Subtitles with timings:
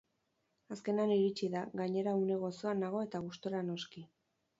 [0.75, 4.05] Azkenean iritsi da, gainera une gozoan nago eta gustora noski.